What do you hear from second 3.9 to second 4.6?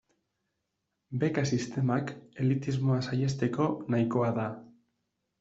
nahikoa da.